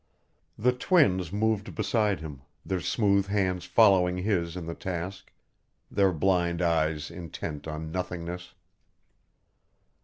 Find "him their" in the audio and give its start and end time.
2.21-2.79